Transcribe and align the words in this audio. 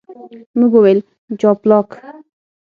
موږ 0.57 0.71
وویل، 0.75 0.99
جاپلاک. 1.39 1.89